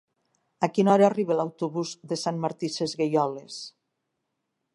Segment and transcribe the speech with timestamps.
[0.67, 3.61] A quina hora arriba l'autobús de Sant Martí Sesgueioles?